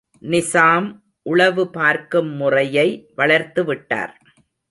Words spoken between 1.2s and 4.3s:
உளவு பார்க்கும் முறையை வளர்த்துவிட்டார்.